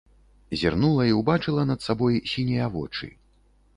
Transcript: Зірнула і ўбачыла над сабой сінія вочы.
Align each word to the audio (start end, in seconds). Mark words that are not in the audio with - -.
Зірнула 0.61 1.03
і 1.11 1.13
ўбачыла 1.19 1.67
над 1.73 1.85
сабой 1.89 2.13
сінія 2.33 2.65
вочы. 2.77 3.15